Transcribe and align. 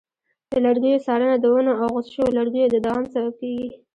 د 0.49 0.51
لرګیو 0.65 1.03
څارنه 1.05 1.35
د 1.39 1.45
ونو 1.53 1.73
او 1.81 1.87
غوڅ 1.93 2.07
شویو 2.13 2.35
لرګیو 2.37 2.71
د 2.73 2.75
دوام 2.85 3.05
سبب 3.13 3.33
کېږي. 3.41 3.67